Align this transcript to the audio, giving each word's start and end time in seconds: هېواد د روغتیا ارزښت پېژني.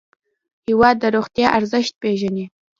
هېواد 0.67 0.95
د 0.99 1.05
روغتیا 1.15 1.47
ارزښت 1.57 1.93
پېژني. 2.01 2.45